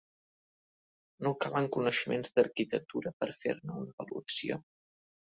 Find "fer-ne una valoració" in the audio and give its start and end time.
3.43-4.59